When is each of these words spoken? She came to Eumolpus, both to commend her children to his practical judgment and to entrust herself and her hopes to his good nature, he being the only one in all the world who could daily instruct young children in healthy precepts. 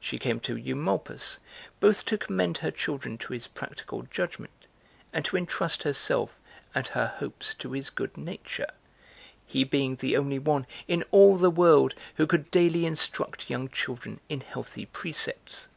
She 0.00 0.18
came 0.18 0.38
to 0.40 0.54
Eumolpus, 0.54 1.38
both 1.80 2.04
to 2.04 2.18
commend 2.18 2.58
her 2.58 2.70
children 2.70 3.16
to 3.16 3.32
his 3.32 3.46
practical 3.46 4.02
judgment 4.02 4.66
and 5.14 5.24
to 5.24 5.36
entrust 5.38 5.84
herself 5.84 6.38
and 6.74 6.86
her 6.88 7.06
hopes 7.06 7.54
to 7.54 7.72
his 7.72 7.88
good 7.88 8.14
nature, 8.18 8.66
he 9.46 9.64
being 9.64 9.96
the 9.96 10.14
only 10.14 10.38
one 10.38 10.66
in 10.86 11.04
all 11.10 11.38
the 11.38 11.48
world 11.50 11.94
who 12.16 12.26
could 12.26 12.50
daily 12.50 12.84
instruct 12.84 13.48
young 13.48 13.70
children 13.70 14.20
in 14.28 14.42
healthy 14.42 14.84
precepts. 14.84 15.68